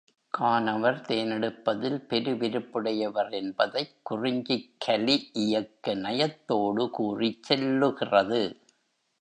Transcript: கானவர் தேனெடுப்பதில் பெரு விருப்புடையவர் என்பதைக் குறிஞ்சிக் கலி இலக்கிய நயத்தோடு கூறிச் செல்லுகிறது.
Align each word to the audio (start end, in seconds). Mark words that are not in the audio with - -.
கானவர் 0.33 1.01
தேனெடுப்பதில் 1.01 1.97
பெரு 2.07 2.35
விருப்புடையவர் 2.35 3.29
என்பதைக் 3.31 3.93
குறிஞ்சிக் 4.03 4.73
கலி 4.79 5.29
இலக்கிய 5.33 5.95
நயத்தோடு 5.95 6.89
கூறிச் 6.89 7.43
செல்லுகிறது. 7.43 8.41